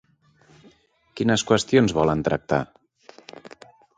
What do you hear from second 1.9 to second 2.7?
volen tractar?